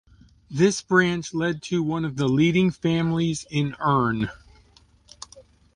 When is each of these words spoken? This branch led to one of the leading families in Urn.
This 0.49 0.81
branch 0.81 1.31
led 1.31 1.61
to 1.61 1.83
one 1.83 2.05
of 2.05 2.15
the 2.15 2.27
leading 2.27 2.71
families 2.71 3.45
in 3.51 3.75
Urn. 3.79 4.31